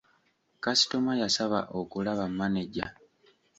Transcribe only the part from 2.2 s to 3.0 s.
manejja.